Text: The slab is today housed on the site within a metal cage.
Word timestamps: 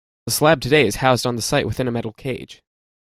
The 0.25 0.31
slab 0.31 0.57
is 0.57 0.63
today 0.63 0.89
housed 0.89 1.27
on 1.27 1.35
the 1.35 1.43
site 1.43 1.67
within 1.67 1.87
a 1.87 1.91
metal 1.91 2.11
cage. 2.13 2.63